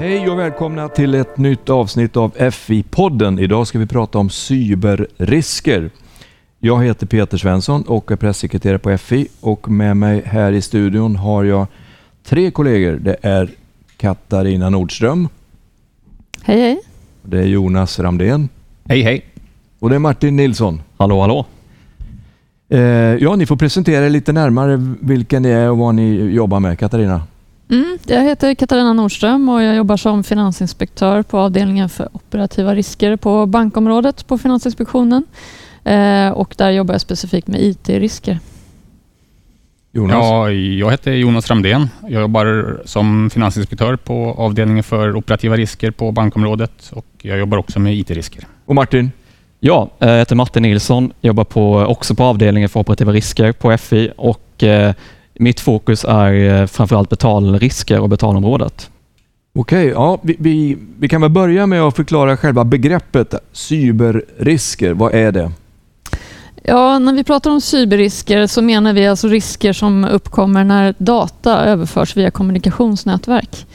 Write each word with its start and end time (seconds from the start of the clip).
Hej 0.00 0.30
och 0.30 0.38
välkomna 0.38 0.88
till 0.88 1.14
ett 1.14 1.38
nytt 1.38 1.70
avsnitt 1.70 2.16
av 2.16 2.34
FI-podden. 2.36 3.40
Idag 3.40 3.66
ska 3.66 3.78
vi 3.78 3.86
prata 3.86 4.18
om 4.18 4.30
cyberrisker. 4.30 5.90
Jag 6.58 6.84
heter 6.84 7.06
Peter 7.06 7.38
Svensson 7.38 7.82
och 7.82 8.10
är 8.10 8.16
pressekreterare 8.16 8.78
på 8.78 8.98
FI 8.98 9.28
och 9.40 9.70
med 9.70 9.96
mig 9.96 10.22
här 10.26 10.52
i 10.52 10.62
studion 10.62 11.16
har 11.16 11.44
jag 11.44 11.66
tre 12.24 12.50
kollegor. 12.50 12.92
Det 12.92 13.16
är 13.22 13.50
Katarina 13.96 14.70
Nordström. 14.70 15.28
Hej 16.42 16.60
hej. 16.60 16.80
Det 17.22 17.38
är 17.38 17.46
Jonas 17.46 17.98
Ramdén. 17.98 18.48
Hej 18.84 19.02
hej. 19.02 19.24
Och 19.78 19.90
det 19.90 19.94
är 19.94 20.00
Martin 20.00 20.36
Nilsson. 20.36 20.82
Hallå 20.96 21.20
hallå. 21.20 21.46
Eh, 22.68 22.80
ja, 23.14 23.36
ni 23.36 23.46
får 23.46 23.56
presentera 23.56 24.06
er 24.06 24.10
lite 24.10 24.32
närmare 24.32 24.94
vilka 25.00 25.40
ni 25.40 25.48
är 25.48 25.70
och 25.70 25.78
vad 25.78 25.94
ni 25.94 26.14
jobbar 26.14 26.60
med. 26.60 26.78
Katarina? 26.78 27.22
Mm, 27.70 27.98
jag 28.06 28.24
heter 28.24 28.54
Katarina 28.54 28.92
Nordström 28.92 29.48
och 29.48 29.62
jag 29.62 29.76
jobbar 29.76 29.96
som 29.96 30.24
finansinspektör 30.24 31.22
på 31.22 31.38
avdelningen 31.38 31.88
för 31.88 32.08
operativa 32.12 32.74
risker 32.74 33.16
på 33.16 33.46
bankområdet 33.46 34.26
på 34.26 34.38
Finansinspektionen. 34.38 35.24
Eh, 35.84 36.28
och 36.30 36.54
där 36.58 36.70
jobbar 36.70 36.94
jag 36.94 37.00
specifikt 37.00 37.48
med 37.48 37.60
IT-risker. 37.60 38.38
Jonas? 39.92 40.16
Ja, 40.16 40.50
jag 40.50 40.90
heter 40.90 41.12
Jonas 41.12 41.50
Ramdén. 41.50 41.88
Jag 42.02 42.20
jobbar 42.20 42.80
som 42.84 43.30
finansinspektör 43.30 43.96
på 43.96 44.34
avdelningen 44.38 44.84
för 44.84 45.16
operativa 45.16 45.56
risker 45.56 45.90
på 45.90 46.12
bankområdet 46.12 46.90
och 46.92 47.06
jag 47.22 47.38
jobbar 47.38 47.58
också 47.58 47.80
med 47.80 47.94
IT-risker. 47.94 48.46
Och 48.64 48.74
Martin? 48.74 49.10
Ja, 49.60 49.90
jag 49.98 50.18
heter 50.18 50.36
Martin 50.36 50.62
Nilsson, 50.62 51.12
jobbar 51.20 51.44
på, 51.44 51.76
också 51.76 52.14
på 52.14 52.24
avdelningen 52.24 52.68
för 52.68 52.80
operativa 52.80 53.12
risker 53.12 53.52
på 53.52 53.78
FI 53.78 54.12
och 54.16 54.62
eh, 54.62 54.94
mitt 55.40 55.60
fokus 55.60 56.04
är 56.04 56.60
eh, 56.60 56.66
framförallt 56.66 57.08
betalrisker 57.08 58.00
och 58.00 58.08
betalområdet. 58.08 58.90
Okej, 59.54 59.86
ja, 59.86 60.18
vi, 60.22 60.36
vi, 60.38 60.76
vi 60.98 61.08
kan 61.08 61.20
väl 61.20 61.30
börja 61.30 61.66
med 61.66 61.82
att 61.82 61.96
förklara 61.96 62.36
själva 62.36 62.64
begreppet 62.64 63.34
cyberrisker. 63.52 64.92
Vad 64.92 65.14
är 65.14 65.32
det? 65.32 65.52
Ja, 66.62 66.98
när 66.98 67.12
vi 67.12 67.24
pratar 67.24 67.50
om 67.50 67.60
cyberrisker 67.60 68.46
så 68.46 68.62
menar 68.62 68.92
vi 68.92 69.06
alltså 69.06 69.28
risker 69.28 69.72
som 69.72 70.04
uppkommer 70.04 70.64
när 70.64 70.94
data 70.98 71.64
överförs 71.64 72.16
via 72.16 72.30
kommunikationsnätverk. 72.30 73.66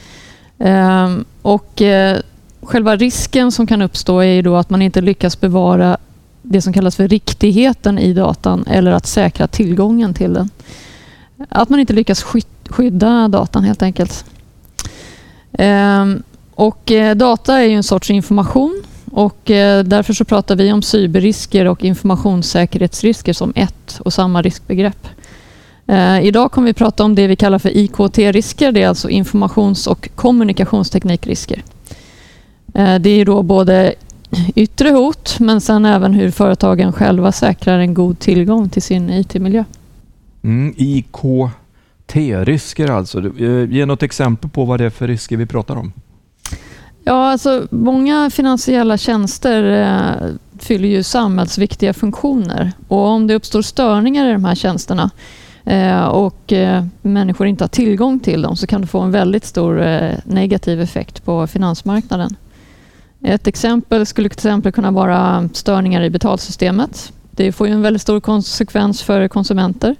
Ehm, 0.58 1.24
och 1.42 1.82
eh, 1.82 2.18
själva 2.62 2.96
risken 2.96 3.52
som 3.52 3.66
kan 3.66 3.82
uppstå 3.82 4.20
är 4.20 4.32
ju 4.32 4.42
då 4.42 4.56
att 4.56 4.70
man 4.70 4.82
inte 4.82 5.00
lyckas 5.00 5.40
bevara 5.40 5.96
det 6.42 6.62
som 6.62 6.72
kallas 6.72 6.96
för 6.96 7.08
riktigheten 7.08 7.98
i 7.98 8.12
datan 8.12 8.64
eller 8.66 8.90
att 8.90 9.06
säkra 9.06 9.46
tillgången 9.46 10.14
till 10.14 10.32
den. 10.34 10.50
Att 11.48 11.68
man 11.68 11.80
inte 11.80 11.92
lyckas 11.92 12.24
skydda 12.68 13.28
datan 13.28 13.64
helt 13.64 13.82
enkelt. 13.82 14.24
Ehm, 15.52 16.22
och 16.54 16.92
eh, 16.92 17.16
data 17.16 17.58
är 17.58 17.64
ju 17.64 17.74
en 17.74 17.82
sorts 17.82 18.10
information 18.10 18.82
och 19.10 19.50
eh, 19.50 19.84
därför 19.84 20.12
så 20.12 20.24
pratar 20.24 20.56
vi 20.56 20.72
om 20.72 20.82
cyberrisker 20.82 21.64
och 21.64 21.84
informationssäkerhetsrisker 21.84 23.32
som 23.32 23.52
ett 23.56 24.00
och 24.00 24.12
samma 24.12 24.42
riskbegrepp. 24.42 25.08
Eh, 25.86 26.20
idag 26.26 26.52
kommer 26.52 26.66
vi 26.66 26.74
prata 26.74 27.04
om 27.04 27.14
det 27.14 27.26
vi 27.26 27.36
kallar 27.36 27.58
för 27.58 27.76
IKT-risker. 27.76 28.72
Det 28.72 28.82
är 28.82 28.88
alltså 28.88 29.08
informations 29.08 29.86
och 29.86 30.08
kommunikationsteknikrisker. 30.14 31.62
Eh, 32.74 32.94
det 32.94 33.10
är 33.10 33.24
då 33.24 33.42
både 33.42 33.94
yttre 34.54 34.90
hot 34.90 35.36
men 35.40 35.60
sen 35.60 35.84
även 35.84 36.14
hur 36.14 36.30
företagen 36.30 36.92
själva 36.92 37.32
säkrar 37.32 37.78
en 37.78 37.94
god 37.94 38.18
tillgång 38.18 38.68
till 38.68 38.82
sin 38.82 39.10
IT-miljö. 39.10 39.64
Mm, 40.46 40.74
IKT-risker 40.76 41.30
alltså. 42.90 43.18
Eh, 43.38 43.70
ge 43.70 43.86
något 43.86 44.02
exempel 44.02 44.50
på 44.50 44.64
vad 44.64 44.80
det 44.80 44.84
är 44.84 44.90
för 44.90 45.08
risker 45.08 45.36
vi 45.36 45.46
pratar 45.46 45.76
om. 45.76 45.92
Ja, 47.04 47.30
alltså 47.30 47.66
många 47.70 48.30
finansiella 48.30 48.98
tjänster 48.98 49.82
eh, 49.82 50.34
fyller 50.58 50.88
ju 50.88 51.02
samhällsviktiga 51.02 51.94
funktioner 51.94 52.72
och 52.88 53.06
om 53.06 53.26
det 53.26 53.34
uppstår 53.34 53.62
störningar 53.62 54.28
i 54.28 54.32
de 54.32 54.44
här 54.44 54.54
tjänsterna 54.54 55.10
eh, 55.64 56.04
och 56.04 56.52
eh, 56.52 56.84
människor 57.02 57.46
inte 57.46 57.64
har 57.64 57.68
tillgång 57.68 58.20
till 58.20 58.42
dem 58.42 58.56
så 58.56 58.66
kan 58.66 58.80
det 58.80 58.86
få 58.86 59.00
en 59.00 59.10
väldigt 59.10 59.44
stor 59.44 59.82
eh, 59.82 60.14
negativ 60.24 60.80
effekt 60.80 61.24
på 61.24 61.46
finansmarknaden. 61.46 62.36
Ett 63.24 63.46
exempel 63.46 64.06
skulle 64.06 64.28
till 64.28 64.38
exempel 64.38 64.72
kunna 64.72 64.90
vara 64.90 65.48
störningar 65.52 66.02
i 66.02 66.10
betalsystemet. 66.10 67.12
Det 67.30 67.52
får 67.52 67.66
ju 67.66 67.72
en 67.72 67.82
väldigt 67.82 68.02
stor 68.02 68.20
konsekvens 68.20 69.02
för 69.02 69.28
konsumenter. 69.28 69.96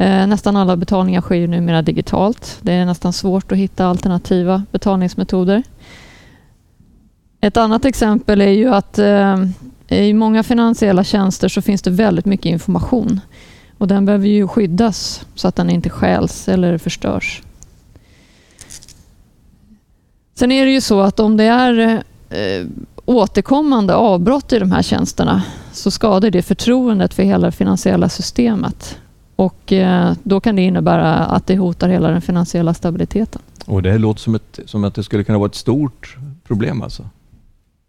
Eh, 0.00 0.26
nästan 0.26 0.56
alla 0.56 0.76
betalningar 0.76 1.20
sker 1.20 1.34
ju 1.34 1.46
numera 1.46 1.82
digitalt. 1.82 2.58
Det 2.62 2.72
är 2.72 2.86
nästan 2.86 3.12
svårt 3.12 3.52
att 3.52 3.58
hitta 3.58 3.86
alternativa 3.86 4.62
betalningsmetoder. 4.70 5.62
Ett 7.40 7.56
annat 7.56 7.84
exempel 7.84 8.40
är 8.40 8.50
ju 8.50 8.74
att 8.74 8.98
eh, 8.98 9.36
i 9.88 10.12
många 10.12 10.42
finansiella 10.42 11.04
tjänster 11.04 11.48
så 11.48 11.62
finns 11.62 11.82
det 11.82 11.90
väldigt 11.90 12.24
mycket 12.24 12.46
information 12.46 13.20
och 13.78 13.88
den 13.88 14.04
behöver 14.04 14.28
ju 14.28 14.48
skyddas 14.48 15.26
så 15.34 15.48
att 15.48 15.56
den 15.56 15.70
inte 15.70 15.90
stjäls 15.90 16.48
eller 16.48 16.78
förstörs. 16.78 17.42
Sen 20.34 20.52
är 20.52 20.66
det 20.66 20.72
ju 20.72 20.80
så 20.80 21.00
att 21.00 21.20
om 21.20 21.36
det 21.36 21.44
är 21.44 22.02
eh, 22.30 22.66
återkommande 23.04 23.94
avbrott 23.94 24.52
i 24.52 24.58
de 24.58 24.72
här 24.72 24.82
tjänsterna 24.82 25.42
så 25.72 25.90
skadar 25.90 26.30
det 26.30 26.42
förtroendet 26.42 27.14
för 27.14 27.22
hela 27.22 27.46
det 27.46 27.52
finansiella 27.52 28.08
systemet 28.08 28.99
och 29.40 29.72
eh, 29.72 30.12
då 30.22 30.40
kan 30.40 30.56
det 30.56 30.62
innebära 30.62 31.14
att 31.14 31.46
det 31.46 31.56
hotar 31.56 31.88
hela 31.88 32.08
den 32.08 32.20
finansiella 32.20 32.74
stabiliteten. 32.74 33.42
Och 33.66 33.82
Det 33.82 33.98
låter 33.98 34.20
som, 34.20 34.34
ett, 34.34 34.60
som 34.64 34.84
att 34.84 34.94
det 34.94 35.02
skulle 35.02 35.24
kunna 35.24 35.38
vara 35.38 35.48
ett 35.48 35.54
stort 35.54 36.16
problem 36.46 36.82
alltså? 36.82 37.08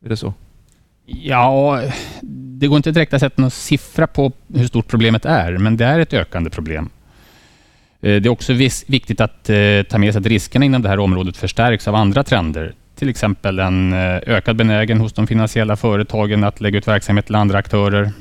Är 0.05 0.09
det 0.09 0.17
så? 0.17 0.33
Ja, 1.05 1.81
det 2.31 2.67
går 2.67 2.77
inte 2.77 2.91
direkt 2.91 3.13
att 3.13 3.19
sätta 3.19 3.41
någon 3.41 3.51
siffra 3.51 4.07
på 4.07 4.31
hur 4.53 4.67
stort 4.67 4.87
problemet 4.87 5.25
är, 5.25 5.57
men 5.57 5.77
det 5.77 5.85
är 5.85 5.99
ett 5.99 6.13
ökande 6.13 6.49
problem. 6.49 6.89
Eh, 8.01 8.21
det 8.21 8.25
är 8.25 8.29
också 8.29 8.53
viktigt 8.87 9.21
att 9.21 9.49
eh, 9.49 9.83
ta 9.89 9.97
med 9.97 10.13
sig 10.13 10.19
att 10.19 10.25
riskerna 10.25 10.65
inom 10.65 10.81
det 10.81 10.89
här 10.89 10.99
området 10.99 11.37
förstärks 11.37 11.87
av 11.87 11.95
andra 11.95 12.23
trender. 12.23 12.73
Till 12.95 13.09
exempel 13.09 13.59
en 13.59 13.93
ökad 13.93 14.55
benägen 14.55 14.99
hos 14.99 15.13
de 15.13 15.27
finansiella 15.27 15.75
företagen 15.75 16.43
att 16.43 16.61
lägga 16.61 16.77
ut 16.77 16.87
verksamhet 16.87 17.25
till 17.25 17.35
andra 17.35 17.57
aktörer. 17.57 18.11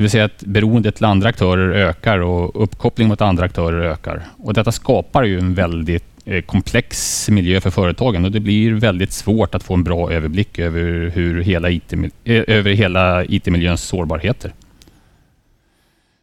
Det 0.00 0.02
vill 0.02 0.10
säga 0.10 0.24
att 0.24 0.44
beroendet 0.44 0.94
till 0.94 1.04
andra 1.04 1.28
aktörer 1.28 1.70
ökar 1.72 2.18
och 2.18 2.62
uppkoppling 2.62 3.08
mot 3.08 3.20
andra 3.20 3.44
aktörer 3.44 3.90
ökar. 3.90 4.22
Och 4.38 4.54
detta 4.54 4.72
skapar 4.72 5.22
ju 5.22 5.38
en 5.38 5.54
väldigt 5.54 6.04
eh, 6.24 6.42
komplex 6.42 7.28
miljö 7.30 7.60
för 7.60 7.70
företagen 7.70 8.24
och 8.24 8.30
det 8.30 8.40
blir 8.40 8.72
väldigt 8.72 9.12
svårt 9.12 9.54
att 9.54 9.62
få 9.62 9.74
en 9.74 9.84
bra 9.84 10.12
överblick 10.12 10.58
över, 10.58 11.10
hur 11.14 11.40
hela 11.40 11.70
IT, 11.70 11.92
eh, 11.92 12.44
över 12.46 12.70
hela 12.70 13.24
IT-miljöns 13.24 13.82
sårbarheter. 13.82 14.52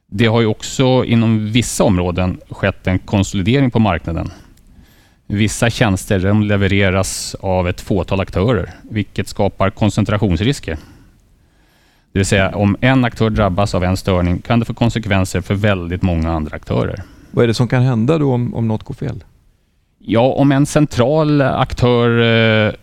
Det 0.07 0.25
har 0.25 0.41
ju 0.41 0.47
också 0.47 1.05
inom 1.05 1.51
vissa 1.51 1.83
områden 1.83 2.39
skett 2.49 2.87
en 2.87 2.99
konsolidering 2.99 3.71
på 3.71 3.79
marknaden. 3.79 4.31
Vissa 5.27 5.69
tjänster 5.69 6.43
levereras 6.43 7.35
av 7.39 7.67
ett 7.67 7.81
fåtal 7.81 8.19
aktörer, 8.19 8.69
vilket 8.81 9.27
skapar 9.27 9.69
koncentrationsrisker. 9.69 10.77
Det 12.17 12.19
vill 12.19 12.25
säga, 12.25 12.49
om 12.49 12.77
en 12.81 13.05
aktör 13.05 13.29
drabbas 13.29 13.75
av 13.75 13.83
en 13.83 13.97
störning 13.97 14.41
kan 14.41 14.59
det 14.59 14.65
få 14.65 14.73
konsekvenser 14.73 15.41
för 15.41 15.55
väldigt 15.55 16.01
många 16.01 16.31
andra 16.31 16.55
aktörer. 16.55 17.03
Vad 17.31 17.43
är 17.43 17.47
det 17.47 17.53
som 17.53 17.67
kan 17.67 17.81
hända 17.81 18.17
då 18.17 18.33
om, 18.33 18.53
om 18.53 18.67
något 18.67 18.83
går 18.83 18.93
fel? 18.93 19.23
Ja, 19.99 20.21
om 20.21 20.51
en 20.51 20.65
central 20.65 21.41
aktör 21.41 22.19
eh, 22.67 22.73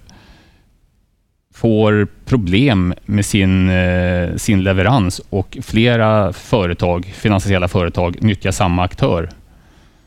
får 1.55 2.09
problem 2.25 2.95
med 3.05 3.27
sin, 3.27 3.71
eh, 3.71 4.37
sin 4.37 4.62
leverans 4.62 5.21
och 5.31 5.59
flera 5.63 6.33
företag, 6.33 7.13
finansiella 7.15 7.69
företag 7.69 8.22
nyttjar 8.22 8.51
samma 8.51 8.83
aktör 8.83 9.28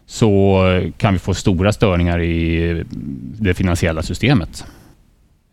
så 0.06 0.62
kan 0.98 1.14
vi 1.14 1.20
få 1.20 1.34
stora 1.34 1.72
störningar 1.74 2.22
i 2.22 2.84
det 3.40 3.54
finansiella 3.54 4.04
systemet. 4.04 4.66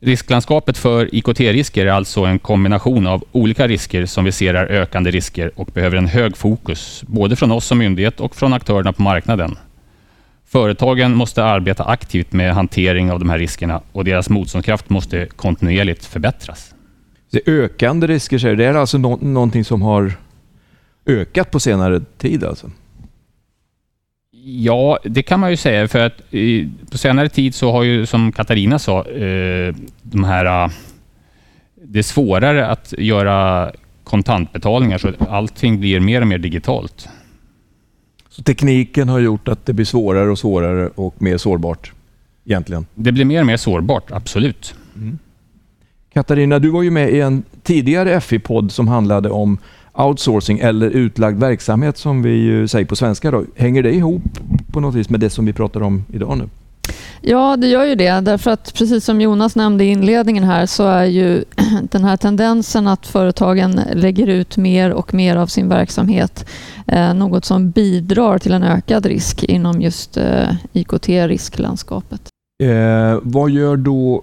Risklandskapet 0.05 0.79
för 0.79 1.15
IKT-risker 1.15 1.87
är 1.87 1.91
alltså 1.91 2.25
en 2.25 2.39
kombination 2.39 3.07
av 3.07 3.25
olika 3.33 3.69
risker 3.69 4.07
som 4.07 4.25
vi 4.25 4.33
ser 4.33 4.55
är 4.55 4.67
ökande 4.67 5.11
risker 5.11 5.51
och 5.57 5.67
behöver 5.67 5.97
en 5.97 6.07
hög 6.07 6.37
fokus, 6.37 7.05
både 7.07 7.37
från 7.37 7.53
oss 7.53 7.67
som 7.67 7.79
myndighet 7.79 8.21
och 8.21 8.37
från 8.37 8.53
aktörerna 8.53 8.93
på 8.93 9.03
marknaden. 9.03 9.59
Företagen 10.47 11.15
måste 11.15 11.45
arbeta 11.45 11.85
aktivt 11.85 12.33
med 12.33 12.55
hantering 12.55 13.13
av 13.13 13.19
de 13.19 13.31
här 13.31 13.39
riskerna 13.39 13.81
och 13.93 14.05
deras 14.05 14.31
motståndskraft 14.31 14.91
måste 14.91 15.27
kontinuerligt 15.27 16.05
förbättras. 16.05 16.75
Det 17.31 17.49
ökande 17.49 18.07
risker, 18.07 18.39
säger 18.39 18.57
det 18.57 18.65
är 18.65 18.75
alltså 18.75 18.99
no 18.99 19.19
någonting 19.23 19.65
som 19.65 19.83
har 19.83 20.13
ökat 21.07 21.51
på 21.51 21.61
senare 21.61 22.01
tid? 22.19 22.45
Alltså. 22.45 22.71
Ja, 24.47 24.99
det 25.05 25.23
kan 25.23 25.41
man 25.41 25.51
ju 25.51 25.57
säga. 25.57 25.89
För 25.89 26.07
att 26.07 26.31
på 26.91 26.99
senare 26.99 27.29
tid 27.29 27.55
så 27.55 27.73
har 27.73 27.83
ju, 27.83 28.07
som 28.07 28.33
Katarina 28.33 28.79
sa, 28.79 29.05
eh, 29.05 29.75
de 30.03 30.25
här... 30.25 30.71
Det 31.87 31.99
är 31.99 32.03
svårare 32.03 32.67
att 32.67 32.95
göra 32.99 33.73
kontantbetalningar, 34.05 34.99
så 34.99 35.13
allting 35.29 35.81
blir 35.81 36.01
mer 36.01 36.21
och 36.21 36.27
mer 36.27 36.39
digitalt. 36.39 37.09
Så 38.29 38.43
tekniken 38.43 39.09
har 39.09 39.19
gjort 39.19 39.49
att 39.49 39.67
det 39.67 39.73
blir 39.73 39.87
svårare 39.87 40.31
och 40.31 40.39
svårare 40.39 40.89
och 40.95 41.23
mer 41.23 41.37
sårbart? 41.37 41.93
egentligen? 42.45 42.87
Det 42.95 43.13
blir 43.13 43.25
mer 43.25 43.41
och 43.41 43.47
mer 43.47 43.57
sårbart, 43.57 44.11
absolut. 44.11 44.75
Mm. 44.97 45.19
Katarina, 46.13 46.59
du 46.59 46.71
var 46.71 46.83
ju 46.83 46.91
med 46.91 47.11
i 47.11 47.21
en 47.21 47.43
tidigare 47.63 48.21
FI-podd 48.21 48.73
som 48.73 48.89
handlade 48.89 49.31
om 49.31 49.59
outsourcing 49.95 50.59
eller 50.59 50.91
utlagd 50.91 51.41
verksamhet 51.41 51.99
som 51.99 52.23
vi 52.23 52.69
säger 52.69 52.87
på 52.87 52.97
svenska. 52.97 53.31
Då. 53.31 53.45
Hänger 53.57 53.83
det 53.83 53.95
ihop 53.95 54.23
på 54.73 54.81
något 54.81 54.95
vis 54.95 55.11
med 55.11 55.21
det 55.21 55.31
som 55.31 55.47
vi 55.47 55.53
pratar 55.53 55.83
om 55.83 56.05
idag 56.13 56.39
nu? 56.39 56.49
Ja, 57.21 57.57
det 57.57 57.67
gör 57.67 57.85
ju 57.85 57.95
det. 57.95 58.21
Därför 58.21 58.51
att 58.51 58.75
precis 58.75 59.05
som 59.05 59.21
Jonas 59.21 59.57
nämnde 59.57 59.85
i 59.85 59.89
inledningen 59.89 60.45
här 60.45 60.67
så 60.67 60.87
är 60.87 61.05
ju 61.05 61.45
den 61.91 62.05
här 62.05 62.17
tendensen 62.17 62.87
att 62.87 63.07
företagen 63.07 63.81
lägger 63.93 64.27
ut 64.27 64.57
mer 64.57 64.91
och 64.91 65.15
mer 65.15 65.37
av 65.37 65.47
sin 65.47 65.69
verksamhet 65.69 66.47
eh, 66.87 67.15
något 67.15 67.45
som 67.45 67.71
bidrar 67.71 68.39
till 68.39 68.53
en 68.53 68.63
ökad 68.63 69.07
risk 69.07 69.43
inom 69.45 69.81
just 69.81 70.17
eh, 70.17 70.49
IKT-risklandskapet. 70.73 72.21
Eh, 72.63 73.19
vad 73.23 73.51
gör 73.51 73.77
då 73.77 74.23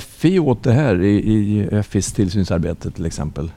FI 0.00 0.38
åt 0.38 0.62
det 0.62 0.72
här 0.72 1.02
i, 1.02 1.16
i 1.16 1.82
FIs 1.82 2.12
tillsynsarbete 2.12 2.90
till 2.90 3.06
exempel? 3.06 3.50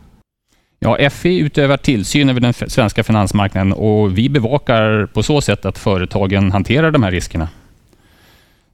Ja, 0.80 1.10
FI 1.10 1.40
utövar 1.40 1.78
tillsyn 1.78 2.30
över 2.30 2.40
den 2.40 2.54
svenska 2.54 3.04
finansmarknaden 3.04 3.74
och 3.74 4.18
vi 4.18 4.30
bevakar 4.30 5.06
på 5.06 5.24
så 5.24 5.42
sätt 5.42 5.66
att 5.66 5.78
företagen 5.78 6.52
hanterar 6.52 6.92
de 6.92 7.04
här 7.04 7.12
riskerna. 7.12 7.50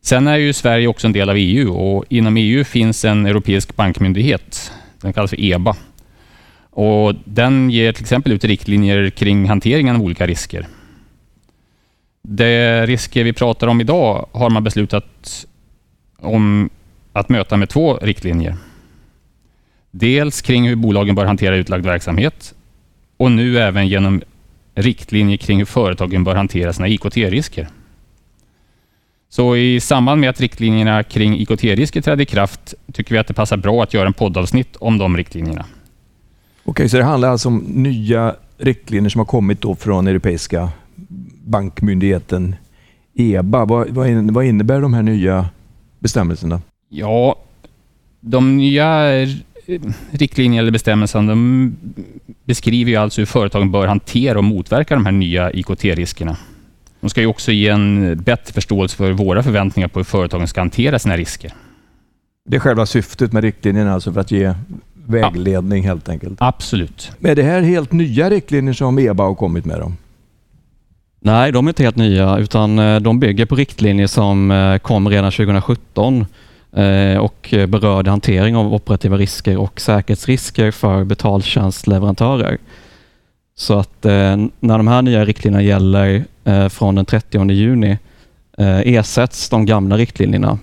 Sen 0.02 0.28
är 0.28 0.38
ju 0.38 0.54
Sverige 0.54 0.88
också 0.88 1.08
en 1.08 1.14
del 1.14 1.30
av 1.30 1.36
EU 1.38 1.74
och 1.74 2.06
inom 2.10 2.38
EU 2.38 2.64
finns 2.64 3.06
en 3.06 3.26
europeisk 3.26 3.76
bankmyndighet. 3.76 4.72
Den 5.02 5.14
kallas 5.14 5.30
för 5.30 5.42
EBA. 5.42 5.76
Och 6.70 7.16
den 7.26 7.70
ger 7.70 7.92
till 7.92 8.04
exempel 8.04 8.32
ut 8.32 8.44
riktlinjer 8.44 9.10
kring 9.10 9.46
hanteringen 9.46 9.96
av 9.96 10.02
olika 10.02 10.28
risker. 10.28 10.68
De 12.22 12.86
risker 12.86 13.24
vi 13.24 13.34
pratar 13.34 13.68
om 13.68 13.82
idag 13.82 14.30
har 14.32 14.50
man 14.50 14.64
beslutat 14.64 15.46
om 16.18 16.70
att 17.14 17.30
möta 17.30 17.58
med 17.58 17.70
två 17.70 17.98
riktlinjer. 17.98 18.56
Dels 19.96 20.42
kring 20.42 20.68
hur 20.68 20.76
bolagen 20.76 21.16
bör 21.16 21.26
hantera 21.26 21.56
utlagd 21.56 21.86
verksamhet 21.86 22.54
och 23.18 23.32
nu 23.32 23.60
även 23.60 23.88
genom 23.88 24.22
riktlinjer 24.76 25.38
kring 25.38 25.58
hur 25.58 25.66
företagen 25.66 26.24
bör 26.24 26.36
hantera 26.36 26.74
sina 26.74 26.88
IKT-risker. 26.88 27.68
Så 29.30 29.56
i 29.56 29.80
samband 29.80 30.22
med 30.22 30.30
att 30.30 30.42
riktlinjerna 30.42 31.04
kring 31.04 31.40
IKT-risker 31.40 32.02
trädde 32.02 32.24
i 32.24 32.26
kraft 32.26 32.74
tycker 32.94 33.12
vi 33.12 33.20
att 33.20 33.28
det 33.28 33.34
passar 33.34 33.58
bra 33.58 33.84
att 33.84 33.94
göra 33.94 34.08
en 34.08 34.14
poddavsnitt 34.14 34.76
om 34.76 34.98
de 34.98 35.18
riktlinjerna. 35.18 35.66
Okej, 36.64 36.90
så 36.90 36.98
det 36.98 37.04
handlar 37.04 37.30
alltså 37.30 37.48
om 37.48 37.58
nya 37.58 38.36
riktlinjer 38.58 39.10
som 39.10 39.20
har 39.20 39.26
kommit 39.26 39.62
då 39.62 39.76
från 39.76 40.08
Europeiska 40.08 40.70
bankmyndigheten 41.46 42.56
EBA. 43.14 43.66
Vad, 43.66 43.90
vad 44.30 44.46
innebär 44.46 44.82
de 44.82 44.94
här 44.94 45.04
nya 45.04 45.50
bestämmelserna? 46.00 46.62
Ja, 46.90 47.36
de 48.20 48.58
nya 48.58 49.12
riktlinjerna 50.12 50.62
eller 50.62 50.72
bestämmelserna 50.72 51.30
de 51.30 51.76
beskriver 52.44 52.92
ju 52.92 52.98
alltså 52.98 53.22
hur 53.22 53.26
företagen 53.26 53.72
bör 53.72 53.88
hantera 53.88 54.38
och 54.38 54.44
motverka 54.44 54.96
de 54.96 55.06
här 55.06 55.12
nya 55.12 55.52
IKT-riskerna. 55.52 56.38
De 57.00 57.10
ska 57.10 57.22
ju 57.22 57.28
också 57.28 57.52
ge 57.52 57.70
en 57.70 58.18
bättre 58.18 58.54
förståelse 58.54 58.98
för 58.98 59.12
våra 59.12 59.44
förväntningar 59.44 59.88
på 59.88 60.00
hur 60.00 60.04
företagen 60.04 60.48
ska 60.48 60.62
hantera 60.62 61.00
sina 61.00 61.18
risker. 61.18 61.54
Det 62.46 62.56
är 62.56 62.60
själva 62.60 62.86
syftet 62.86 63.34
med 63.34 63.44
riktlinjerna, 63.44 63.94
alltså 63.94 64.14
för 64.14 64.22
att 64.22 64.32
ge 64.32 64.54
vägledning 65.06 65.84
ja. 65.84 65.90
helt 65.90 66.10
enkelt? 66.10 66.36
Absolut. 66.38 67.12
är 67.22 67.36
det 67.36 67.44
här 67.44 67.62
helt 67.62 67.92
nya 67.92 68.30
riktlinjer 68.30 68.74
som 68.74 69.00
EBA 69.00 69.24
har 69.24 69.36
kommit 69.36 69.66
med? 69.66 69.80
Dem? 69.80 69.98
Nej, 71.20 71.52
de 71.52 71.68
är 71.68 71.70
inte 71.70 71.84
helt 71.84 71.96
nya 71.96 72.38
utan 72.38 72.80
eh, 72.80 73.00
de 73.00 73.20
bygger 73.20 73.46
på 73.46 73.56
riktlinjer 73.56 74.08
som 74.08 74.52
eh, 74.52 74.78
kom 74.78 75.10
redan 75.10 75.32
2017 75.32 76.22
eh, 76.22 76.28
och 77.20 77.54
berörde 77.68 78.10
hantering 78.10 78.56
av 78.56 78.74
operativa 78.74 79.18
risker 79.18 79.58
och 79.58 79.82
säkerhetsrisker 79.82 80.72
för 80.72 81.04
betaltjänstleverantörer. 81.04 82.58
Så 83.56 83.80
att 83.80 84.04
när 84.60 84.78
de 84.78 84.88
här 84.88 85.02
nya 85.02 85.26
riktlinjerna 85.26 85.64
gäller 85.64 86.24
från 86.70 86.96
den 86.96 87.06
30 87.06 87.52
juni 87.52 87.98
ersätts 88.58 89.50
de 89.50 89.66
gamla 89.66 89.98
riktlinjerna. 89.98 90.60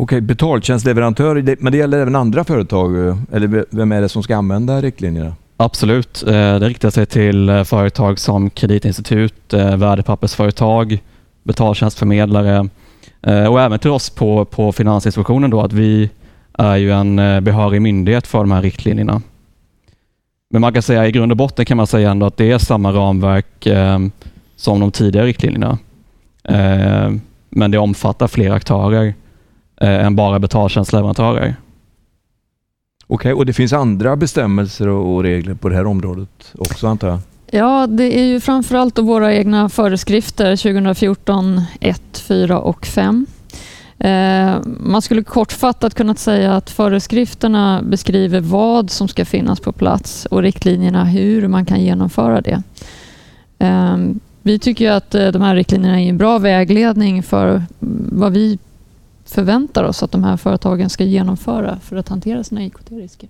Okej, 0.00 0.20
betaltjänstleverantörer, 0.20 1.56
men 1.60 1.72
det 1.72 1.78
gäller 1.78 1.98
även 1.98 2.16
andra 2.16 2.44
företag? 2.44 2.96
Eller 3.32 3.64
vem 3.70 3.92
är 3.92 4.00
det 4.00 4.08
som 4.08 4.22
ska 4.22 4.36
använda 4.36 4.80
riktlinjerna? 4.80 5.34
Absolut. 5.62 6.22
Eh, 6.26 6.32
det 6.32 6.68
riktar 6.68 6.90
sig 6.90 7.06
till 7.06 7.48
eh, 7.48 7.64
företag 7.64 8.18
som 8.18 8.50
kreditinstitut, 8.50 9.54
eh, 9.54 9.76
värdepappersföretag, 9.76 11.02
betaltjänstförmedlare 11.42 12.68
Eh, 13.22 13.46
och 13.46 13.60
även 13.60 13.78
till 13.78 13.90
oss 13.90 14.10
på, 14.10 14.44
på 14.44 14.72
Finansinspektionen 14.72 15.50
då 15.50 15.60
att 15.60 15.72
vi 15.72 16.10
är 16.58 16.76
ju 16.76 16.92
en 16.92 17.18
eh, 17.18 17.40
behörig 17.40 17.82
myndighet 17.82 18.26
för 18.26 18.38
de 18.38 18.50
här 18.50 18.62
riktlinjerna. 18.62 19.22
Men 20.50 20.60
man 20.60 20.72
kan 20.72 20.82
säga 20.82 21.06
i 21.06 21.12
grund 21.12 21.32
och 21.32 21.38
botten 21.38 21.64
kan 21.64 21.76
man 21.76 21.86
säga 21.86 22.10
ändå 22.10 22.26
att 22.26 22.36
det 22.36 22.50
är 22.50 22.58
samma 22.58 22.92
ramverk 22.92 23.66
eh, 23.66 23.98
som 24.56 24.80
de 24.80 24.90
tidigare 24.90 25.26
riktlinjerna. 25.26 25.78
Eh, 26.44 27.12
men 27.50 27.70
det 27.70 27.78
omfattar 27.78 28.28
fler 28.28 28.50
aktörer 28.50 29.14
eh, 29.80 30.06
än 30.06 30.16
bara 30.16 30.38
betaltjänstleverantörer. 30.38 31.42
Okej, 31.42 31.56
okay, 33.06 33.32
och 33.32 33.46
det 33.46 33.52
finns 33.52 33.72
andra 33.72 34.16
bestämmelser 34.16 34.88
och 34.88 35.22
regler 35.22 35.54
på 35.54 35.68
det 35.68 35.74
här 35.74 35.86
området 35.86 36.54
också 36.58 36.86
antar 36.86 37.08
jag? 37.08 37.18
Ja, 37.54 37.86
det 37.86 38.20
är 38.20 38.24
ju 38.24 38.40
framförallt 38.40 38.98
våra 38.98 39.34
egna 39.34 39.68
föreskrifter 39.68 40.56
2014 40.56 41.60
1, 41.80 42.18
4 42.18 42.58
och 42.60 42.86
5. 42.86 43.26
Eh, 43.98 44.56
man 44.64 45.02
skulle 45.02 45.22
kortfattat 45.22 45.94
kunna 45.94 46.14
säga 46.14 46.54
att 46.54 46.70
föreskrifterna 46.70 47.82
beskriver 47.82 48.40
vad 48.40 48.90
som 48.90 49.08
ska 49.08 49.24
finnas 49.24 49.60
på 49.60 49.72
plats 49.72 50.26
och 50.26 50.42
riktlinjerna 50.42 51.04
hur 51.04 51.48
man 51.48 51.66
kan 51.66 51.80
genomföra 51.80 52.40
det. 52.40 52.62
Eh, 53.58 53.96
vi 54.42 54.58
tycker 54.58 54.90
att 54.90 55.14
eh, 55.14 55.28
de 55.28 55.42
här 55.42 55.54
riktlinjerna 55.54 56.00
är 56.00 56.08
en 56.08 56.18
bra 56.18 56.38
vägledning 56.38 57.22
för 57.22 57.62
vad 58.12 58.32
vi 58.32 58.58
förväntar 59.24 59.84
oss 59.84 60.02
att 60.02 60.12
de 60.12 60.24
här 60.24 60.36
företagen 60.36 60.90
ska 60.90 61.04
genomföra 61.04 61.78
för 61.82 61.96
att 61.96 62.08
hantera 62.08 62.44
sina 62.44 62.64
IKT-risker. 62.64 63.28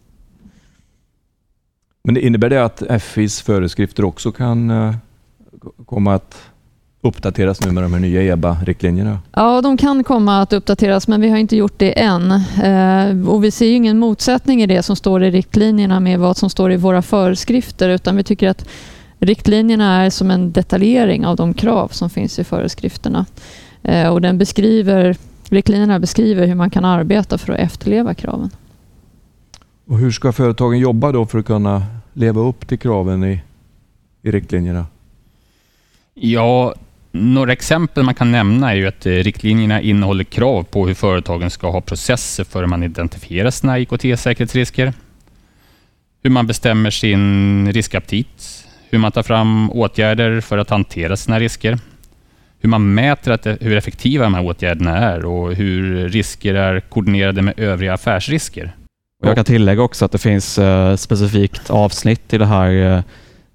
Men 2.04 2.16
innebär 2.16 2.50
det 2.50 2.64
att 2.64 2.82
FIs 3.02 3.42
föreskrifter 3.42 4.04
också 4.04 4.32
kan 4.32 4.70
eh, 4.70 4.94
komma 5.86 6.14
att 6.14 6.36
uppdateras 7.00 7.64
nu 7.64 7.72
med 7.72 7.82
de 7.82 7.92
här 7.92 8.00
nya 8.00 8.22
EBA-riktlinjerna? 8.22 9.18
Ja, 9.32 9.60
de 9.60 9.76
kan 9.76 10.04
komma 10.04 10.42
att 10.42 10.52
uppdateras, 10.52 11.08
men 11.08 11.20
vi 11.20 11.28
har 11.28 11.36
inte 11.38 11.56
gjort 11.56 11.78
det 11.78 12.00
än. 12.00 12.30
Eh, 12.62 13.28
och 13.28 13.44
vi 13.44 13.50
ser 13.50 13.72
ingen 13.72 13.98
motsättning 13.98 14.62
i 14.62 14.66
det 14.66 14.82
som 14.82 14.96
står 14.96 15.24
i 15.24 15.30
riktlinjerna 15.30 16.00
med 16.00 16.18
vad 16.18 16.36
som 16.36 16.50
står 16.50 16.72
i 16.72 16.76
våra 16.76 17.02
föreskrifter, 17.02 17.88
utan 17.88 18.16
vi 18.16 18.24
tycker 18.24 18.48
att 18.48 18.68
riktlinjerna 19.18 20.02
är 20.02 20.10
som 20.10 20.30
en 20.30 20.52
detaljering 20.52 21.26
av 21.26 21.36
de 21.36 21.54
krav 21.54 21.88
som 21.88 22.10
finns 22.10 22.38
i 22.38 22.44
föreskrifterna. 22.44 23.26
Eh, 23.82 24.08
och 24.08 24.20
den 24.20 24.38
beskriver 24.38 25.16
Riktlinjerna 25.52 25.98
beskriver 25.98 26.46
hur 26.46 26.54
man 26.54 26.70
kan 26.70 26.84
arbeta 26.84 27.38
för 27.38 27.52
att 27.52 27.58
efterleva 27.58 28.14
kraven. 28.14 28.50
Och 29.92 29.98
hur 29.98 30.10
ska 30.10 30.32
företagen 30.32 30.78
jobba 30.78 31.12
då 31.12 31.26
för 31.26 31.38
att 31.38 31.46
kunna 31.46 31.86
leva 32.12 32.40
upp 32.40 32.68
till 32.68 32.78
kraven 32.78 33.24
i, 33.24 33.42
i 34.22 34.30
riktlinjerna? 34.30 34.86
Ja, 36.14 36.74
några 37.10 37.52
exempel 37.52 38.02
man 38.02 38.14
kan 38.14 38.32
nämna 38.32 38.70
är 38.70 38.76
ju 38.76 38.86
att 38.86 39.06
eh, 39.06 39.10
riktlinjerna 39.10 39.80
innehåller 39.80 40.24
krav 40.24 40.62
på 40.62 40.86
hur 40.86 40.94
företagen 40.94 41.50
ska 41.50 41.70
ha 41.70 41.80
processer 41.80 42.44
för 42.44 42.60
hur 42.60 42.66
man 42.66 42.82
identifierar 42.82 43.50
sina 43.50 43.78
IKT-säkerhetsrisker, 43.78 44.92
hur 46.22 46.30
man 46.30 46.46
bestämmer 46.46 46.90
sin 46.90 47.72
riskaptit, 47.72 48.66
hur 48.90 48.98
man 48.98 49.12
tar 49.12 49.22
fram 49.22 49.70
åtgärder 49.70 50.40
för 50.40 50.58
att 50.58 50.70
hantera 50.70 51.16
sina 51.16 51.40
risker, 51.40 51.78
hur 52.60 52.68
man 52.68 52.94
mäter 52.94 53.32
att, 53.32 53.46
eh, 53.46 53.54
hur 53.60 53.76
effektiva 53.76 54.24
de 54.24 54.34
här 54.34 54.44
åtgärderna 54.44 54.96
är 54.96 55.24
och 55.24 55.54
hur 55.54 56.08
risker 56.08 56.54
är 56.54 56.80
koordinerade 56.80 57.42
med 57.42 57.54
övriga 57.58 57.94
affärsrisker. 57.94 58.72
Och 59.22 59.28
jag 59.28 59.34
kan 59.36 59.44
tillägga 59.44 59.82
också 59.82 60.04
att 60.04 60.12
det 60.12 60.18
finns 60.18 60.58
uh, 60.58 60.96
specifikt 60.96 61.70
avsnitt 61.70 62.32
i 62.32 62.38
det 62.38 62.46
här 62.46 62.70
uh, 62.70 63.00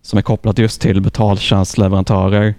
som 0.01 0.17
är 0.17 0.21
kopplat 0.21 0.57
just 0.57 0.81
till 0.81 1.01
betaltjänstleverantörer 1.01 2.53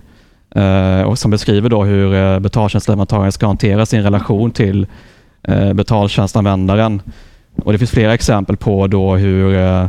uh, 0.56 1.02
och 1.02 1.18
som 1.18 1.30
beskriver 1.30 1.68
då 1.68 1.84
hur 1.84 2.14
uh, 2.14 2.38
betaltjänstleverantören 2.38 3.32
ska 3.32 3.46
hantera 3.46 3.86
sin 3.86 4.02
relation 4.02 4.50
till 4.50 4.86
uh, 5.48 5.72
betaltjänstanvändaren. 5.72 7.02
Och 7.64 7.72
det 7.72 7.78
finns 7.78 7.90
flera 7.90 8.14
exempel 8.14 8.56
på 8.56 8.86
då 8.86 9.16
hur 9.16 9.54
uh, 9.54 9.88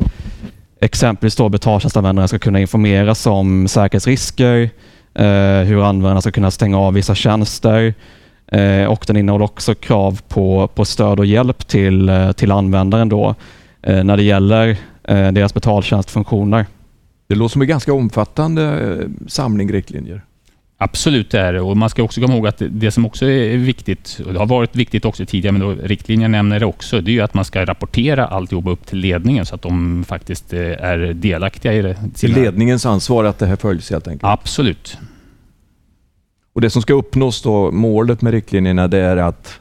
exempelvis 0.81 1.35
då 1.35 1.49
betaltjänstanvändaren 1.49 2.27
ska 2.27 2.39
kunna 2.39 2.59
informeras 2.59 3.25
om 3.25 3.67
säkerhetsrisker, 3.67 4.69
eh, 5.13 5.65
hur 5.65 5.83
användaren 5.83 6.21
ska 6.21 6.31
kunna 6.31 6.51
stänga 6.51 6.79
av 6.79 6.93
vissa 6.93 7.15
tjänster 7.15 7.93
och 8.89 9.03
den 9.07 9.17
innehåller 9.17 9.45
också 9.45 9.75
krav 9.75 10.21
på, 10.27 10.67
på 10.67 10.85
stöd 10.85 11.19
och 11.19 11.25
hjälp 11.25 11.67
till, 11.67 12.09
eh, 12.09 12.31
till 12.31 12.51
användaren 12.51 13.09
då, 13.09 13.35
eh, 13.81 14.03
när 14.03 14.17
det 14.17 14.23
gäller 14.23 14.77
eh, 15.03 15.31
deras 15.31 15.53
betaltjänstfunktioner. 15.53 16.65
Det 17.27 17.35
låter 17.35 17.51
som 17.51 17.61
en 17.61 17.67
ganska 17.67 17.93
omfattande 17.93 18.97
samling 19.27 19.71
riktlinjer. 19.71 20.21
Absolut 20.81 21.31
det 21.31 21.39
är 21.39 21.53
det. 21.53 21.61
Och 21.61 21.77
man 21.77 21.89
ska 21.89 22.03
också 22.03 22.21
komma 22.21 22.33
ihåg 22.33 22.47
att 22.47 22.61
det 22.69 22.91
som 22.91 23.05
också 23.05 23.25
är 23.25 23.57
viktigt, 23.57 24.21
och 24.25 24.33
det 24.33 24.39
har 24.39 24.45
varit 24.45 24.75
viktigt 24.75 25.05
också 25.05 25.25
tidigare, 25.25 25.51
men 25.51 25.61
då 25.61 25.83
riktlinjerna 25.83 26.37
nämner 26.37 26.59
det 26.59 26.65
också, 26.65 27.01
det 27.01 27.19
är 27.19 27.23
att 27.23 27.33
man 27.33 27.45
ska 27.45 27.65
rapportera 27.65 28.27
alltihop 28.27 28.67
upp 28.67 28.85
till 28.85 28.97
ledningen 28.97 29.45
så 29.45 29.55
att 29.55 29.61
de 29.61 30.03
faktiskt 30.07 30.53
eh, 30.53 30.59
är 30.61 31.13
delaktiga 31.13 31.73
i 31.73 31.81
det. 31.81 32.23
Är 32.23 32.27
ledningens 32.27 32.85
ansvar 32.85 33.23
att 33.23 33.39
det 33.39 33.45
här 33.45 33.55
följs 33.55 33.89
helt 33.89 34.07
enkelt? 34.07 34.23
Absolut. 34.23 34.97
Och 36.53 36.61
Det 36.61 36.69
som 36.69 36.81
ska 36.81 36.93
uppnås 36.93 37.41
då, 37.41 37.71
målet 37.71 38.21
med 38.21 38.33
riktlinjerna, 38.33 38.87
det 38.87 38.97
är 38.97 39.17
att 39.17 39.59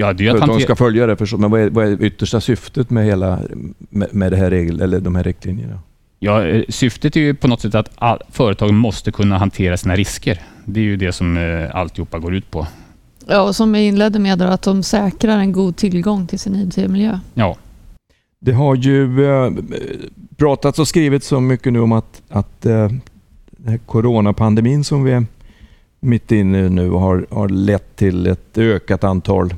Ja, 0.00 0.12
det 0.12 0.26
är 0.26 0.30
att 0.30 0.32
företagen 0.32 0.50
hantera... 0.50 0.66
ska 0.66 0.76
följa 0.76 1.06
det. 1.06 1.16
Förstås. 1.16 1.40
Men 1.40 1.50
vad 1.50 1.60
är, 1.60 1.70
vad 1.70 1.86
är 1.86 2.02
yttersta 2.02 2.40
syftet 2.40 2.90
med, 2.90 3.04
hela, 3.04 3.40
med, 3.78 4.14
med 4.14 4.32
det 4.32 4.36
här 4.36 4.50
regel, 4.50 4.80
eller 4.80 5.00
de 5.00 5.14
här 5.14 5.24
riktlinjerna? 5.24 5.78
Ja, 6.18 6.46
eh, 6.46 6.64
syftet 6.68 7.16
är 7.16 7.20
ju 7.20 7.34
på 7.34 7.48
något 7.48 7.60
sätt 7.60 7.74
att 7.74 7.90
all, 7.94 8.18
företagen 8.30 8.76
måste 8.76 9.12
kunna 9.12 9.38
hantera 9.38 9.76
sina 9.76 9.96
risker. 9.96 10.42
Det 10.64 10.80
är 10.80 10.84
ju 10.84 10.96
det 10.96 11.12
som 11.12 11.36
eh, 11.36 11.76
alltihopa 11.76 12.18
går 12.18 12.34
ut 12.34 12.50
på. 12.50 12.66
Ja, 13.26 13.40
och 13.40 13.56
som 13.56 13.72
vi 13.72 13.86
inledde 13.86 14.18
med, 14.18 14.38
då, 14.38 14.44
att 14.44 14.62
de 14.62 14.82
säkrar 14.82 15.38
en 15.38 15.52
god 15.52 15.76
tillgång 15.76 16.26
till 16.26 16.38
sin 16.38 16.56
IT-miljö. 16.56 17.18
Ja, 17.34 17.56
Det 18.38 18.52
har 18.52 18.74
ju 18.74 19.24
eh, 19.26 19.50
pratats 20.36 20.78
och 20.78 20.88
skrivits 20.88 21.26
så 21.26 21.40
mycket 21.40 21.72
nu 21.72 21.80
om 21.80 21.92
att, 21.92 22.22
att 22.28 22.66
eh, 22.66 22.88
coronapandemin 23.86 24.84
som 24.84 25.04
vi 25.04 25.12
är 25.12 25.26
mitt 26.00 26.32
inne 26.32 26.58
i 26.58 26.70
nu 26.70 26.90
har, 26.90 27.26
har 27.30 27.48
lett 27.48 27.96
till 27.96 28.26
ett 28.26 28.58
ökat 28.58 29.04
antal 29.04 29.54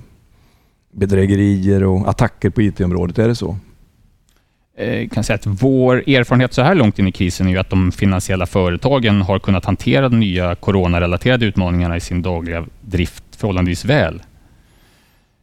bedrägerier 0.93 1.85
och 1.85 2.09
attacker 2.09 2.51
på 2.51 2.63
IT-området. 2.63 3.19
Är 3.19 3.29
det 3.29 3.35
så? 3.35 3.57
Eh, 4.77 5.01
jag 5.01 5.11
kan 5.11 5.25
säga 5.25 5.35
att 5.35 5.47
vår 5.47 6.09
erfarenhet 6.09 6.53
så 6.53 6.63
här 6.63 6.75
långt 6.75 6.99
in 6.99 7.09
i 7.09 7.13
krisen 7.13 7.47
är 7.47 7.51
ju 7.51 7.59
att 7.59 7.71
de 7.71 7.93
finansiella 7.93 8.47
företagen 8.47 9.23
har 9.23 9.39
kunnat 9.39 9.65
hantera 9.65 10.09
de 10.09 10.21
nya 10.21 10.55
coronarelaterade 10.55 11.47
utmaningarna 11.47 11.97
i 11.97 12.01
sin 12.01 12.23
dagliga 12.23 12.67
drift 12.81 13.25
förhållandevis 13.37 13.85
väl. 13.85 14.23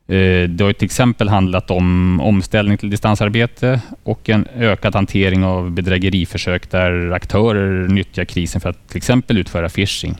Eh, 0.07 0.49
det 0.49 0.63
har 0.63 0.73
till 0.73 0.85
exempel 0.85 1.29
handlat 1.29 1.71
om 1.71 2.19
omställning 2.21 2.77
till 2.77 2.89
distansarbete 2.89 3.81
och 4.03 4.29
en 4.29 4.47
ökad 4.55 4.95
hantering 4.95 5.43
av 5.43 5.71
bedrägeriförsök 5.71 6.71
där 6.71 7.11
aktörer 7.11 7.87
nyttjar 7.87 8.25
krisen 8.25 8.61
för 8.61 8.69
att 8.69 8.87
till 8.87 8.97
exempel 8.97 9.37
utföra 9.37 9.69
phishing. 9.69 10.15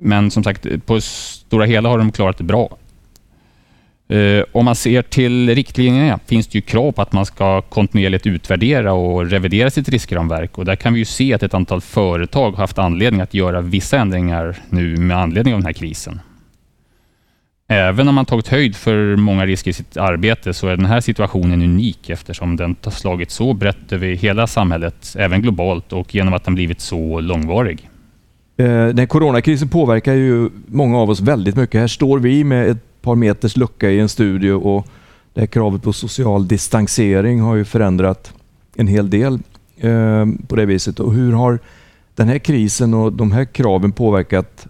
Men 0.00 0.30
som 0.30 0.44
sagt, 0.44 0.66
på 0.86 1.00
stora 1.00 1.64
hela 1.64 1.88
har 1.88 1.98
de 1.98 2.12
klarat 2.12 2.38
det 2.38 2.44
bra. 2.44 2.76
Eh, 4.08 4.44
om 4.52 4.64
man 4.64 4.76
ser 4.76 5.02
till 5.02 5.54
riktlinjerna 5.54 6.18
finns 6.26 6.46
det 6.46 6.58
ju 6.58 6.62
krav 6.62 6.92
på 6.92 7.02
att 7.02 7.12
man 7.12 7.26
ska 7.26 7.62
kontinuerligt 7.62 8.26
utvärdera 8.26 8.92
och 8.92 9.30
revidera 9.30 9.70
sitt 9.70 9.88
riskramverk. 9.88 10.58
Och 10.58 10.64
där 10.64 10.76
kan 10.76 10.92
vi 10.92 10.98
ju 10.98 11.04
se 11.04 11.34
att 11.34 11.42
ett 11.42 11.54
antal 11.54 11.80
företag 11.80 12.50
har 12.50 12.58
haft 12.58 12.78
anledning 12.78 13.20
att 13.20 13.34
göra 13.34 13.60
vissa 13.60 13.98
ändringar 13.98 14.56
nu 14.70 14.96
med 14.96 15.16
anledning 15.16 15.54
av 15.54 15.60
den 15.60 15.66
här 15.66 15.72
krisen. 15.72 16.20
Även 17.68 18.08
om 18.08 18.14
man 18.14 18.24
tagit 18.24 18.48
höjd 18.48 18.76
för 18.76 19.16
många 19.16 19.46
risker 19.46 19.70
i 19.70 19.74
sitt 19.74 19.96
arbete 19.96 20.54
så 20.54 20.68
är 20.68 20.76
den 20.76 20.86
här 20.86 21.00
situationen 21.00 21.62
unik 21.62 22.10
eftersom 22.10 22.56
den 22.56 22.76
har 22.84 22.90
slagit 22.90 23.30
så 23.30 23.54
brett 23.54 23.92
över 23.92 24.06
hela 24.06 24.46
samhället, 24.46 25.16
även 25.18 25.42
globalt 25.42 25.92
och 25.92 26.14
genom 26.14 26.34
att 26.34 26.44
den 26.44 26.54
blivit 26.54 26.80
så 26.80 27.20
långvarig. 27.20 27.90
Eh, 28.56 28.66
den 28.66 28.98
här 28.98 29.06
coronakrisen 29.06 29.68
påverkar 29.68 30.12
ju 30.12 30.50
många 30.66 30.98
av 30.98 31.10
oss 31.10 31.20
väldigt 31.20 31.56
mycket. 31.56 31.80
Här 31.80 31.88
står 31.88 32.18
vi 32.18 32.44
med 32.44 32.70
ett 32.70 33.02
par 33.02 33.14
meters 33.14 33.56
lucka 33.56 33.90
i 33.90 34.00
en 34.00 34.08
studio 34.08 34.52
och 34.52 34.86
det 35.34 35.40
här 35.40 35.46
kravet 35.46 35.82
på 35.82 35.92
social 35.92 36.48
distansering 36.48 37.40
har 37.40 37.56
ju 37.56 37.64
förändrat 37.64 38.32
en 38.76 38.86
hel 38.86 39.10
del 39.10 39.38
eh, 39.76 40.26
på 40.48 40.56
det 40.56 40.66
viset. 40.66 41.00
Och 41.00 41.14
hur 41.14 41.32
har 41.32 41.58
den 42.14 42.28
här 42.28 42.38
krisen 42.38 42.94
och 42.94 43.12
de 43.12 43.32
här 43.32 43.44
kraven 43.44 43.92
påverkat 43.92 44.66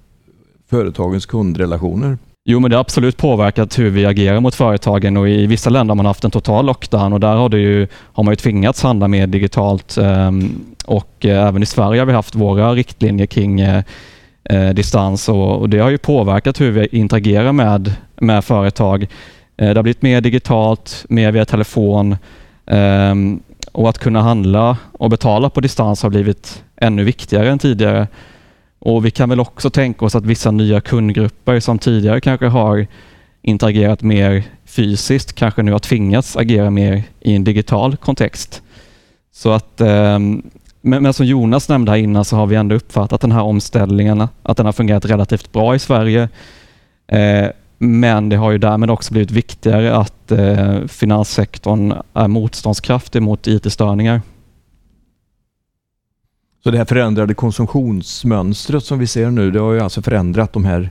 företagens 0.70 1.26
kundrelationer? 1.26 2.18
Jo, 2.48 2.60
men 2.60 2.70
det 2.70 2.76
har 2.76 2.80
absolut 2.80 3.16
påverkat 3.16 3.78
hur 3.78 3.90
vi 3.90 4.06
agerar 4.06 4.40
mot 4.40 4.54
företagen 4.54 5.16
och 5.16 5.28
i 5.28 5.46
vissa 5.46 5.70
länder 5.70 5.90
har 5.90 5.96
man 5.96 6.06
haft 6.06 6.24
en 6.24 6.30
total 6.30 6.66
lockdown 6.66 7.12
och 7.12 7.20
där 7.20 7.34
har, 7.34 7.48
det 7.48 7.58
ju, 7.58 7.86
har 8.12 8.24
man 8.24 8.32
ju 8.32 8.36
tvingats 8.36 8.82
handla 8.82 9.08
mer 9.08 9.26
digitalt 9.26 9.96
ehm, 9.96 10.64
och 10.84 11.26
eh, 11.26 11.48
även 11.48 11.62
i 11.62 11.66
Sverige 11.66 12.00
har 12.00 12.06
vi 12.06 12.12
haft 12.12 12.34
våra 12.34 12.74
riktlinjer 12.74 13.26
kring 13.26 13.60
eh, 13.60 13.82
eh, 14.44 14.68
distans 14.68 15.28
och, 15.28 15.68
det 15.68 15.78
har 15.78 15.90
ju 15.90 15.98
påverkat 15.98 16.60
hur 16.60 16.70
vi 16.70 16.88
interagerar 16.92 17.52
med, 17.52 17.94
med 18.20 18.44
företag. 18.44 19.06
Det 19.56 19.76
har 19.76 19.82
blivit 19.82 20.02
mer 20.02 20.20
digitalt, 20.20 21.04
mer 21.08 21.32
via 21.32 21.44
telefon 21.44 22.16
ehm, 22.66 23.40
och 23.72 23.88
att 23.88 23.98
kunna 23.98 24.22
handla 24.22 24.76
och 24.92 25.10
betala 25.10 25.50
på 25.50 25.60
distans 25.60 26.02
har 26.02 26.10
blivit 26.10 26.62
ännu 26.76 27.04
viktigare 27.04 27.50
än 27.50 27.58
tidigare. 27.58 28.06
Och 28.86 29.04
Vi 29.04 29.10
kan 29.10 29.28
väl 29.28 29.40
också 29.40 29.70
tänka 29.70 30.04
oss 30.04 30.14
att 30.14 30.24
vissa 30.24 30.50
nya 30.50 30.80
kundgrupper 30.80 31.60
som 31.60 31.78
tidigare 31.78 32.20
kanske 32.20 32.46
har 32.46 32.86
interagerat 33.42 34.02
mer 34.02 34.44
fysiskt 34.64 35.32
kanske 35.32 35.62
nu 35.62 35.72
har 35.72 35.78
tvingats 35.78 36.36
agera 36.36 36.70
mer 36.70 37.02
i 37.20 37.34
en 37.36 37.44
digital 37.44 37.96
kontext. 37.96 38.62
Så 39.32 39.50
att, 39.50 39.80
ehm, 39.80 40.42
men, 40.80 41.12
som 41.12 41.26
Jonas 41.26 41.68
nämnde 41.68 41.90
här 41.90 41.98
innan 41.98 42.24
så 42.24 42.36
har 42.36 42.46
vi 42.46 42.56
ändå 42.56 42.74
uppfattat 42.74 43.20
den 43.20 43.32
här 43.32 43.42
omställningen, 43.42 44.28
att 44.42 44.56
den 44.56 44.66
har 44.66 44.72
fungerat 44.72 45.04
relativt 45.04 45.52
bra 45.52 45.74
i 45.74 45.78
Sverige. 45.78 46.28
Eh, 47.08 47.46
men 47.78 48.28
det 48.28 48.36
har 48.36 48.50
ju 48.50 48.58
därmed 48.58 48.90
också 48.90 49.12
blivit 49.12 49.30
viktigare 49.30 49.96
att 49.96 50.32
eh, 50.32 50.80
finanssektorn 50.86 51.94
är 52.14 52.28
motståndskraftig 52.28 53.22
mot 53.22 53.46
IT-störningar. 53.46 54.20
Så 56.66 56.70
det 56.70 56.78
här 56.78 56.85
förändrade 56.85 57.35
konsumtionsmönstret 57.35 58.85
som 58.85 58.99
vi 58.99 59.06
ser 59.06 59.30
nu, 59.30 59.50
det 59.50 59.61
har 59.61 59.73
ju 59.73 59.80
alltså 59.80 60.02
förändrat 60.02 60.52
de 60.52 60.64
här 60.64 60.90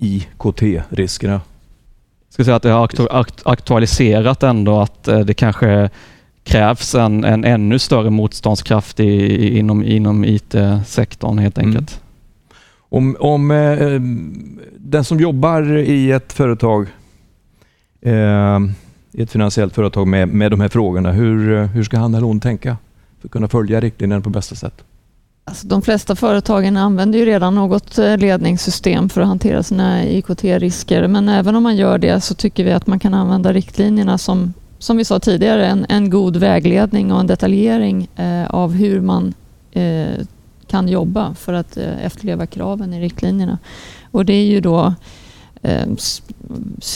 IKT-riskerna. 0.00 1.32
Jag 1.32 2.34
ska 2.34 2.44
säga 2.44 2.56
att 2.56 2.62
det 2.62 2.70
har 2.70 2.84
aktu 2.84 3.06
akt 3.10 3.42
aktualiserat 3.44 4.42
ändå 4.42 4.80
att 4.80 5.08
eh, 5.08 5.18
det 5.20 5.34
kanske 5.34 5.90
krävs 6.44 6.94
en, 6.94 7.24
en 7.24 7.44
ännu 7.44 7.78
större 7.78 8.10
motståndskraft 8.10 9.00
i, 9.00 9.04
i, 9.04 9.58
inom, 9.58 9.84
inom 9.84 10.24
IT-sektorn 10.24 11.38
helt 11.38 11.58
Mm. 11.58 11.70
enkelt. 11.70 12.00
Om, 12.78 13.16
om 13.20 13.50
eh, 13.50 14.00
den 14.78 15.04
som 15.04 15.20
jobbar 15.20 15.76
i 15.78 16.12
ett 16.12 16.32
företag, 16.32 16.86
eh, 18.00 18.60
ett 19.18 19.30
finansiellt 19.30 19.74
företag 19.74 20.06
med, 20.06 20.28
med 20.28 20.50
de 20.50 20.60
här 20.60 20.68
frågorna, 20.68 21.12
hur, 21.12 21.52
eh, 21.52 21.66
hur 21.66 21.82
ska 21.82 21.98
han 21.98 22.14
eller 22.14 22.26
hon 22.26 22.40
tänka 22.40 22.76
för 23.20 23.28
att 23.28 23.32
kunna 23.32 23.48
följa 23.48 23.80
riktlinjerna 23.80 24.22
på 24.22 24.30
bästa 24.30 24.54
sätt? 24.54 24.84
Alltså, 25.46 25.66
de 25.66 25.82
flesta 25.82 26.16
företagen 26.16 26.76
använder 26.76 27.18
ju 27.18 27.24
redan 27.24 27.54
något 27.54 27.98
eh, 27.98 28.16
ledningssystem 28.18 29.08
för 29.08 29.20
att 29.20 29.26
hantera 29.26 29.62
sina 29.62 30.04
IKT-risker. 30.04 31.08
Men 31.08 31.28
även 31.28 31.56
om 31.56 31.62
man 31.62 31.76
gör 31.76 31.98
det 31.98 32.20
så 32.20 32.34
tycker 32.34 32.64
vi 32.64 32.72
att 32.72 32.86
man 32.86 32.98
kan 32.98 33.14
använda 33.14 33.52
riktlinjerna 33.52 34.18
som, 34.18 34.54
som 34.78 34.96
vi 34.96 35.04
sa 35.04 35.20
tidigare, 35.20 35.66
en, 35.66 35.86
en 35.88 36.10
god 36.10 36.36
vägledning 36.36 37.12
och 37.12 37.20
en 37.20 37.26
detaljering 37.26 38.08
eh, 38.16 38.46
av 38.46 38.72
hur 38.72 39.00
man 39.00 39.34
eh, 39.72 40.26
kan 40.66 40.88
jobba 40.88 41.34
för 41.34 41.52
att 41.52 41.76
eh, 41.76 42.04
efterleva 42.04 42.46
kraven 42.46 42.94
i 42.94 43.00
riktlinjerna. 43.00 43.58
Och 44.10 44.24
det 44.24 44.32
är 44.32 44.46
ju 44.46 44.60
då 44.60 44.94
eh, 45.62 45.86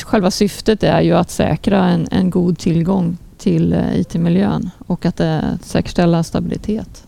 Själva 0.05 0.31
syftet 0.31 0.83
är 0.83 1.01
ju 1.01 1.13
att 1.13 1.31
säkra 1.31 1.85
en, 1.85 2.09
en 2.11 2.31
god 2.31 2.59
tillgång 2.59 3.17
till 3.39 3.73
eh, 3.73 4.01
IT-miljön 4.01 4.71
och 4.87 5.07
att 5.07 5.21
eh, 5.21 5.41
säkerställa 5.63 6.23
stabilitet. 6.23 7.08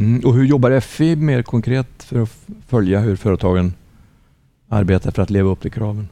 Mm. 0.00 0.20
Och 0.24 0.34
hur 0.34 0.44
jobbar 0.44 0.80
FI 0.80 1.16
mer 1.16 1.42
konkret 1.42 2.02
för 2.02 2.22
att 2.22 2.30
följa 2.66 3.00
hur 3.00 3.16
företagen 3.16 3.72
arbetar 4.68 5.10
för 5.10 5.22
att 5.22 5.30
leva 5.30 5.50
upp 5.50 5.60
till 5.60 5.72
kraven? 5.72 6.08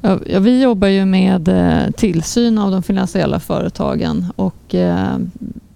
Ja, 0.00 0.18
vi 0.40 0.62
jobbar 0.62 0.88
ju 0.88 1.04
med 1.04 1.48
eh, 1.48 1.90
tillsyn 1.90 2.58
av 2.58 2.70
de 2.70 2.82
finansiella 2.82 3.40
företagen 3.40 4.26
och 4.36 4.74
eh, 4.74 5.18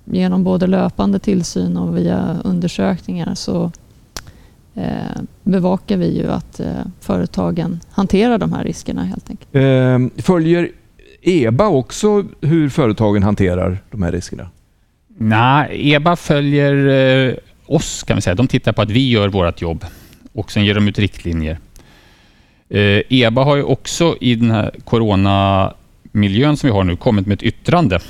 genom 0.05 0.45
både 0.45 0.67
löpande 0.67 1.19
tillsyn 1.19 1.76
och 1.76 1.97
via 1.97 2.37
undersökningar 2.45 3.35
så 3.35 3.73
eh, 4.75 5.23
bevakar 5.43 5.97
vi 5.97 6.19
ju 6.19 6.31
att 6.31 6.61
företagen 7.00 7.81
hanterar 7.90 8.38
de 8.38 8.52
här 8.52 8.64
riskerna 8.64 9.05
helt 9.05 9.31
enkelt. 9.31 9.55
Eh, 9.55 10.23
följer 10.23 10.71
EBA 11.23 11.69
också 11.69 12.25
hur 12.40 12.69
företagen 12.69 13.23
hanterar 13.23 13.78
de 13.90 14.02
här 14.02 14.12
riskerna? 14.12 14.49
Nej, 15.20 15.92
EBA 15.92 16.16
följer 16.16 16.87
eh, 17.28 17.34
oss 17.66 18.02
kan 18.02 18.16
vi 18.16 18.22
säga. 18.22 18.34
De 18.34 18.48
tittar 18.48 18.72
på 18.72 18.82
att 18.82 18.90
vi 18.90 19.10
gör 19.10 19.28
vårt 19.28 19.60
jobb 19.60 19.84
och 20.32 20.52
sen 20.52 20.64
ger 20.64 20.75
de 20.75 20.88
ut 20.88 20.98
riktlinjer. 20.98 21.58
Eh, 22.68 23.00
EBA 23.08 23.44
har 23.44 23.56
ju 23.56 23.62
också 23.62 24.16
i 24.20 24.34
den 24.34 24.50
här 24.50 24.75
coronamiljön 24.84 26.56
som 26.56 26.66
vi 26.66 26.72
har 26.72 26.84
nu 26.84 26.96
kommit 26.96 27.26
med 27.26 27.34
ett 27.34 27.42
yttrande 27.42 28.00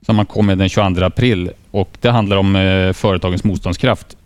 som 0.00 0.16
man 0.16 0.26
kom 0.26 0.46
med 0.46 0.58
den 0.58 0.68
22 0.68 1.04
april 1.04 1.50
och 1.70 1.96
det 2.00 2.10
handlar 2.10 2.36
om 2.36 2.56
eh, 2.56 2.92
företagens 2.92 3.44
motståndskraft. 3.44 4.16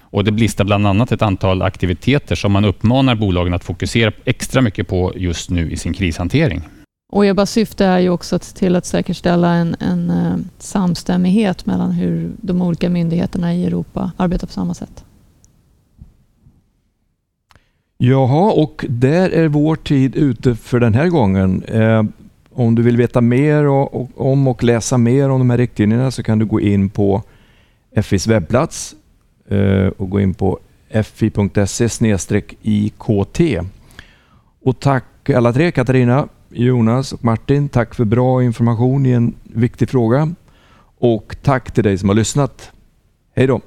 Och 0.00 0.24
det 0.24 0.30
listar 0.30 0.64
bland 0.64 0.86
annat 0.86 1.12
ett 1.12 1.22
antal 1.22 1.62
aktiviteter 1.62 2.34
som 2.34 2.52
man 2.52 2.64
uppmanar 2.64 3.14
bolagen 3.14 3.54
att 3.54 3.64
fokusera 3.64 4.12
extra 4.24 4.60
mycket 4.60 4.88
på 4.88 5.12
just 5.16 5.50
nu 5.50 5.70
i 5.70 5.76
sin 5.76 5.92
krishantering. 5.94 6.62
Och 7.14 7.26
EBAs 7.26 7.50
syfte 7.50 7.84
är 7.84 7.98
ju 7.98 8.08
också 8.10 8.36
att 8.36 8.44
se 8.44 8.56
till 8.56 8.76
att 8.76 8.86
säkerställa 8.86 9.52
en, 9.52 9.76
en 9.80 10.10
eh, 10.10 10.36
samstämmighet 10.58 11.66
mellan 11.66 11.90
hur 11.92 12.32
de 12.36 12.62
olika 12.62 12.90
myndigheterna 12.90 13.54
i 13.54 13.66
Europa 13.66 14.12
arbetar 14.16 14.46
på 14.46 14.52
samma 14.52 14.74
sätt. 14.74 15.04
Jaha, 17.98 18.52
och 18.52 18.84
där 18.88 19.30
är 19.30 19.48
vår 19.48 19.76
tid 19.76 20.16
ute 20.16 20.54
för 20.54 20.80
den 20.80 20.94
här 20.94 21.08
gången. 21.08 21.62
Eh, 21.62 22.02
om 22.52 22.74
du 22.74 22.82
vill 22.82 22.96
veta 22.96 23.20
mer 23.20 23.66
och, 23.66 23.94
och, 23.94 24.32
om 24.32 24.48
och 24.48 24.64
läsa 24.64 24.98
mer 24.98 25.28
om 25.30 25.38
de 25.38 25.50
här 25.50 25.58
riktlinjerna 25.58 26.10
så 26.10 26.22
kan 26.22 26.38
du 26.38 26.46
gå 26.46 26.60
in 26.60 26.90
på 26.90 27.22
FIs 28.02 28.26
webbplats 28.26 28.94
eh, 29.48 29.86
och 29.86 30.10
gå 30.10 30.20
in 30.20 30.34
på 30.34 30.58
fi.se 31.02 31.88
IKT. 32.62 33.40
Och 34.62 34.80
tack 34.80 35.30
alla 35.30 35.52
tre, 35.52 35.72
Katarina, 35.72 36.28
Jonas 36.48 37.12
och 37.12 37.24
Martin. 37.24 37.68
Tack 37.68 37.94
för 37.94 38.04
bra 38.04 38.42
information 38.42 39.06
i 39.06 39.10
en 39.10 39.34
viktig 39.42 39.90
fråga. 39.90 40.34
Och 40.98 41.36
tack 41.42 41.72
till 41.72 41.84
dig 41.84 41.98
som 41.98 42.08
har 42.08 42.16
lyssnat. 42.16 42.72
Hej 43.36 43.46
då! 43.46 43.60